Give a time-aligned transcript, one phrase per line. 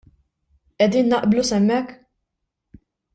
[0.79, 1.95] Qegħdin naqblu s'hemmhekk?